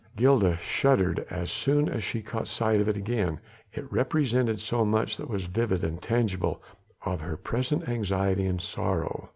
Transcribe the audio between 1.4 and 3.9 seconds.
soon as she caught sight of it again; it